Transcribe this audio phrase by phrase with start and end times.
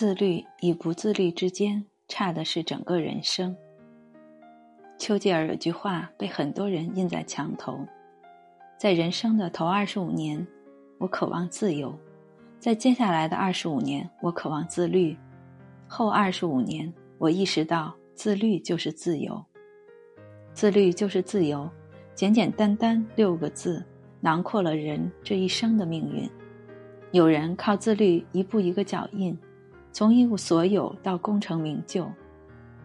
[0.00, 3.54] 自律与不自律之间，差的是整个人生。
[4.96, 7.78] 丘吉尔有句话被很多人印在墙头：
[8.78, 10.46] 在人生的头二十五年，
[10.96, 11.92] 我渴望自由；
[12.58, 15.14] 在接下来的二十五年，我渴望自律；
[15.86, 19.44] 后二十五年，我意识到自律就是自由。
[20.54, 21.68] 自律就是自由，
[22.14, 23.84] 简简单单六个字，
[24.22, 26.26] 囊括了人这一生的命运。
[27.12, 29.38] 有人靠自律一步一个脚印。
[29.92, 32.10] 从一无所有到功成名就，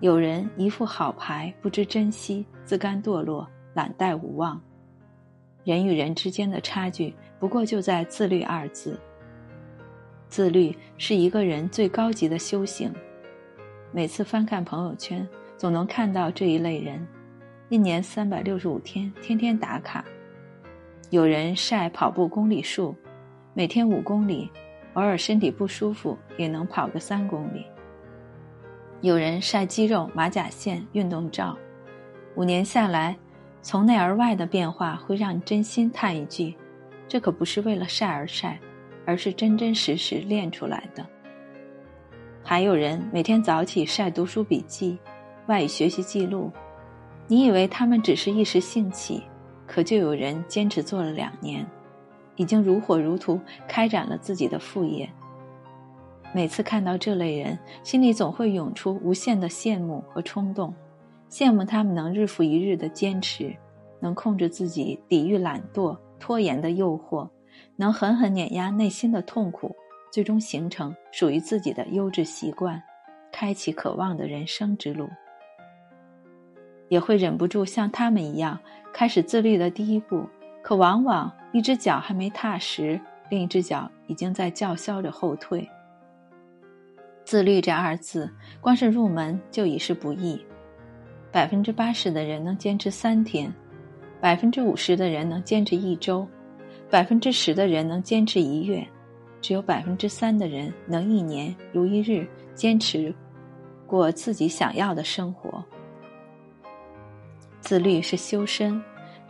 [0.00, 4.60] 有人一副好牌，不知珍惜，自甘堕落，懒怠无望。
[5.64, 8.98] 人与人之间的差距，不过就在“自律”二字。
[10.28, 12.92] 自律是一个人最高级的修行。
[13.92, 17.04] 每次翻看朋友圈，总能看到这一类人，
[17.68, 20.04] 一年三百六十五天，天天打卡。
[21.10, 22.94] 有人晒跑步公里数，
[23.52, 24.50] 每天五公里。
[24.94, 27.64] 偶尔身体不舒服也能跑个三公里。
[29.00, 31.56] 有人晒肌肉、马甲线、运动照，
[32.34, 33.16] 五年下来，
[33.62, 36.54] 从内而外的变化会让你真心叹一句：
[37.08, 38.60] 这可不是为了晒而晒，
[39.06, 41.06] 而是真真实实练出来的。
[42.42, 44.98] 还有人每天早起晒读书笔记、
[45.46, 46.50] 外语学习记录，
[47.26, 49.22] 你以为他们只是一时兴起，
[49.66, 51.66] 可就有人坚持做了两年。
[52.40, 53.38] 已经如火如荼
[53.68, 55.06] 开展了自己的副业。
[56.32, 60.74] 每次看到这类人，心里总会涌出无限的羡慕和冲动，
[61.28, 63.54] 羡慕他们能日复一日的坚持，
[64.00, 67.28] 能控制自己抵御懒惰拖延的诱惑，
[67.76, 69.76] 能狠狠碾压内心的痛苦，
[70.10, 72.82] 最终形成属于自己的优质习惯，
[73.30, 75.10] 开启渴望的人生之路。
[76.88, 78.58] 也会忍不住像他们一样，
[78.94, 80.24] 开始自律的第一步。
[80.70, 85.68] 可往往一只脚还没踏实，另一只脚已经在叫嚣着后退。
[87.24, 90.40] 自律这二字，光是入门就已是不易。
[91.32, 93.52] 百分之八十的人能坚持三天，
[94.20, 96.24] 百分之五十的人能坚持一周，
[96.88, 98.86] 百分之十的人能坚持一月，
[99.40, 103.12] 只有百分之三的人能一年如一日坚持
[103.88, 105.64] 过自己想要的生活。
[107.58, 108.80] 自律是修身。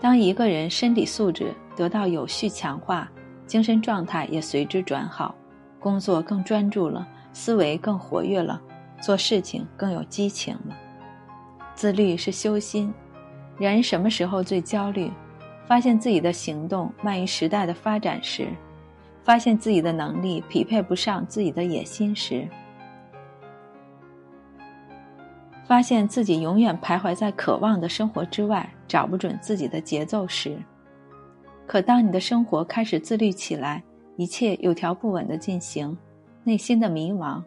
[0.00, 3.10] 当一个人身体素质得到有序强化，
[3.46, 5.34] 精神状态也随之转好，
[5.78, 8.60] 工作更专注了，思维更活跃了，
[9.00, 10.76] 做事情更有激情了。
[11.74, 12.92] 自律是修心。
[13.58, 15.10] 人什么时候最焦虑？
[15.66, 18.48] 发现自己的行动慢于时代的发展时，
[19.22, 22.48] 发现自己的能力匹配不上自己的野心时。
[25.70, 30.58] 发现自己永远徘徊在渴望的生活之外，找不准自己的节奏时，
[31.64, 33.80] 可当你的生活开始自律起来，
[34.16, 35.96] 一切有条不紊的进行，
[36.42, 37.40] 内心的迷茫、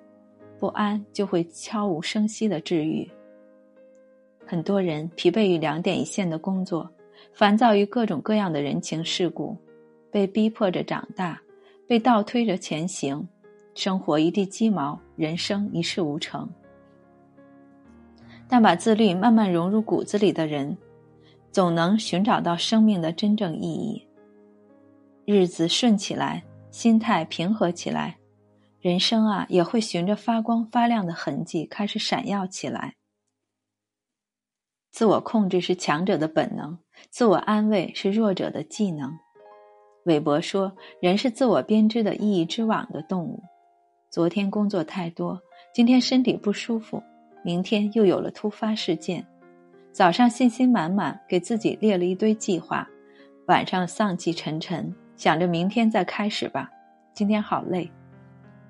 [0.57, 3.05] 不安就会悄无声息的治愈。
[4.45, 6.89] 很多人疲惫于两点一线的工作，
[7.33, 9.53] 烦躁于各种各样的人情世故，
[10.09, 11.37] 被逼迫着长大，
[11.85, 13.27] 被倒推着前行，
[13.75, 16.49] 生活一地鸡毛，人生一事无成。
[18.53, 20.77] 但把自律慢慢融入骨子里的人，
[21.51, 24.07] 总能寻找到生命的真正意义。
[25.25, 28.15] 日子顺起来，心态平和起来，
[28.79, 32.93] 人生啊也会循着发光发亮的痕迹开始闪耀起来。
[34.91, 36.77] 自我控制是强者的本能，
[37.09, 39.11] 自我安慰是弱者的技能。
[40.05, 40.71] 韦伯说
[41.01, 43.41] ：“人是自我编织的意义之网的动物。”
[44.13, 45.41] 昨天工作太多，
[45.73, 47.01] 今天身体不舒服。
[47.43, 49.25] 明天又有了突发事件，
[49.91, 52.87] 早上信心满满，给自己列了一堆计划，
[53.47, 56.69] 晚上丧气沉沉，想着明天再开始吧。
[57.13, 57.91] 今天好累，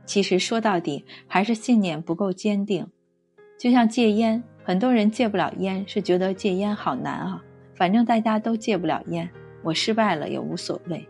[0.06, 2.86] 其实说到底还是信念不够坚定。
[3.60, 7.42] 就像戒烟，很多人戒不了烟，是觉得戒烟好难啊。
[7.76, 9.30] 反正大家都戒不了烟，
[9.62, 11.08] 我失败了也无所谓。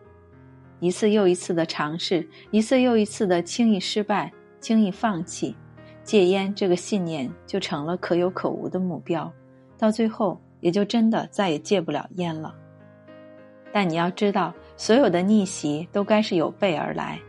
[0.80, 5.56] 一次又一次的尝试，一次又一次的轻易失败，轻易放弃。
[6.04, 9.32] 戒烟这个信念就成了可有可无的目标，
[9.78, 12.54] 到最后也就真的再也戒不了烟了。
[13.72, 17.20] 但你要知道，所有的逆袭都该是有备而来，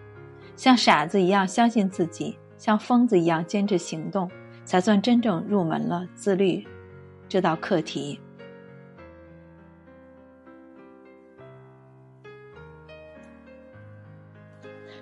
[0.56, 4.30] 像傻子一样相信自己，像疯子一样坚持行动，
[4.64, 6.62] 才算真正入门了自律
[7.28, 8.20] 这道课题。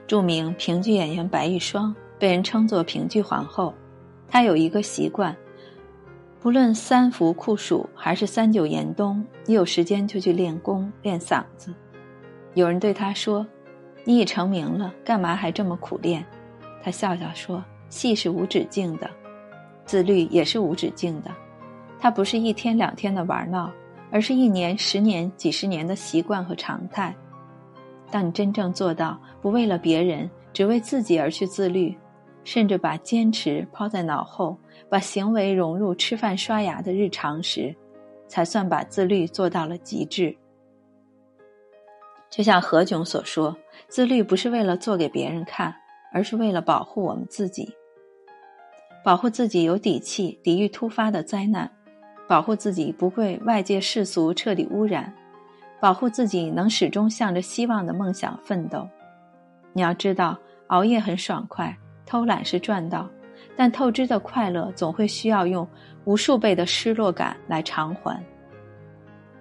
[0.07, 1.95] 著名评剧演员白玉霜。
[2.23, 3.75] 被人称作评剧皇后，
[4.29, 5.37] 她有一个习惯，
[6.39, 11.75] 不论三伏酷暑还是三九严冬，一有时间就去练功练嗓子。
[12.55, 13.45] 有人对她说
[14.07, 16.25] ：“你已成名了，干嘛还这么苦练？”
[16.81, 17.61] 她笑笑说
[17.91, 19.11] ：“戏是无止境的，
[19.85, 21.31] 自律也是无止境的。
[21.99, 23.69] 它不是一天两天的玩闹，
[24.13, 27.13] 而是一年、十年、几十年的习惯和常态。
[28.13, 31.93] 当你真正做到不为了别人，只为自己而去自律，
[32.45, 34.57] 甚至把坚持抛在脑后，
[34.89, 37.75] 把行为融入吃饭刷牙的日常时，
[38.27, 40.37] 才算把自律做到了极致。
[42.31, 43.57] 就像何炅所说
[43.89, 45.75] ：“自律不是为了做给别人看，
[46.13, 47.73] 而是为了保护我们自己，
[49.05, 51.71] 保护自己有底气抵御突发的灾难。”
[52.29, 55.13] 保护自己不被外界世俗彻底污染，
[55.79, 58.89] 保护自己能始终向着希望的梦想奋斗。
[59.75, 60.39] 你要知道，
[60.69, 61.77] 熬夜很爽快，
[62.13, 63.09] 偷懒是赚到，
[63.57, 65.67] 但透支的快乐总会需要用
[66.05, 68.23] 无数倍的失落感来偿还。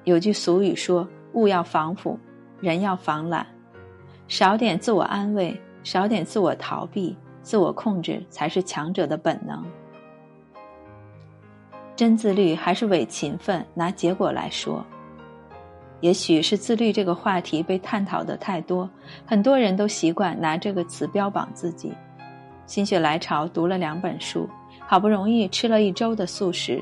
[0.05, 2.17] 有句俗语说：“物要防腐，
[2.61, 3.45] 人要防懒。”
[4.29, 9.61] 少点自我安慰，少点自我逃避，自我控制才是强者的本能。
[11.93, 13.65] 真自律还是伪勤奋？
[13.73, 14.81] 拿结果来说，
[15.99, 18.89] 也许是自律这个话题被探讨的太多，
[19.25, 21.91] 很多人都习惯拿这个词标榜自己。
[22.65, 24.49] 心血来潮读了两本书，
[24.87, 26.81] 好不容易吃了一周的素食，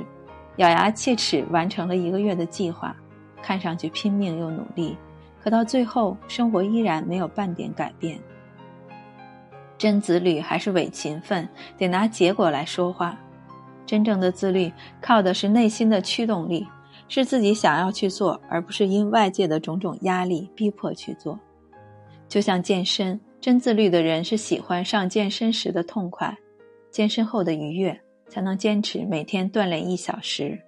[0.57, 2.95] 咬牙切齿完成了一个月的计划，
[3.41, 4.97] 看上去拼命又努力，
[5.41, 8.19] 可到最后生活依然没有半点改变。
[9.77, 11.47] 真自律还是伪勤奋？
[11.77, 13.17] 得拿结果来说话。
[13.85, 14.71] 真正的自律
[15.01, 16.67] 靠的是内心的驱动力，
[17.07, 21.39] 是自己想要去做，而不是因外界的种种压力逼迫去做。
[22.27, 26.37] 就像健身，真自律的人是喜欢上健身时的痛快，
[26.91, 27.97] 健身后的愉悦，
[28.27, 30.59] 才能坚持每天锻炼一小时。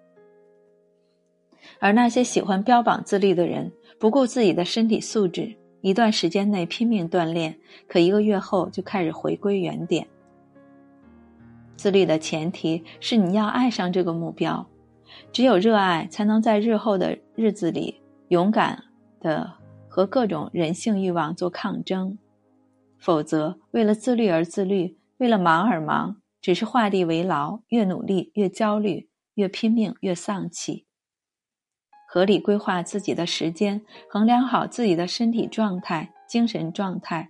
[1.79, 7.57] 而那些喜欢标榜自律的人，不顾自己的身体素质，一段时间内拼命锻炼，
[7.87, 10.07] 可一个月后就开始回归原点。
[11.75, 14.65] 自律的前提是你要爱上这个目标，
[15.33, 18.81] 只有热爱，才能在日后的日子里勇敢
[19.19, 19.51] 的
[19.89, 22.17] 和各种人性欲望做抗争。
[23.01, 30.85] 否则，为了自律而自律，为了忙而忙，只是画地为牢，越努力越焦虑，越拼命越丧气。
[32.07, 37.27] 合理规划自己的时间，衡量好自己的身体状态、精神状态，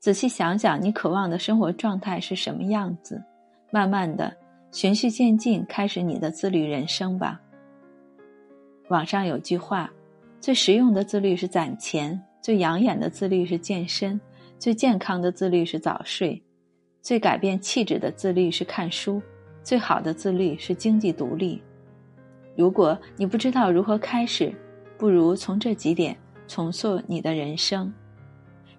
[0.00, 3.22] 仔细想想你渴望的生活状态是什么样子。
[3.70, 4.36] 慢慢的，
[4.72, 7.40] 循序渐进，开始你的自律人生吧。
[8.88, 9.88] 网上有句话：
[10.40, 14.20] 最实用的自律是攒钱，最养眼的自律是健身，
[14.58, 16.42] 最健康的自律是早睡，
[17.02, 19.20] 最改变气质的自律是看书，
[19.62, 21.62] 最好的自律是经济独立。
[22.56, 24.54] 如果你不知道如何开始，
[24.96, 26.16] 不如从这几点
[26.46, 27.92] 重塑你的人生。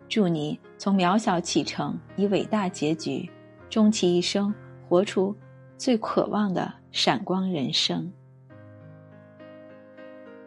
[0.07, 3.29] 祝你从渺小启程，以伟大结局，
[3.69, 4.53] 终其一生。
[4.87, 5.35] 活出
[5.79, 8.11] 最渴望的闪光人生。